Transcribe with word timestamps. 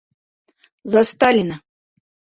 За 0.95 1.03
Сталина! 1.11 1.55